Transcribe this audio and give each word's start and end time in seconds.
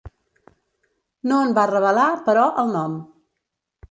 No 1.31 1.41
en 1.47 1.53
va 1.59 1.67
revelar, 1.71 2.07
però, 2.31 2.45
el 2.65 2.75
nom. 2.79 2.99